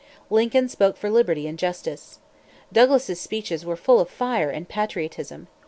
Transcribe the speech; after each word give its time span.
Lincoln 0.31 0.67
spoke 0.67 0.97
for 0.97 1.11
liberty 1.11 1.47
and 1.47 1.59
justice. 1.59 2.17
Douglas's 2.73 3.21
speeches 3.21 3.63
were 3.63 3.75
full 3.75 3.99
of 3.99 4.09
fire 4.09 4.49
and 4.49 4.67
patriotism. 4.67 5.47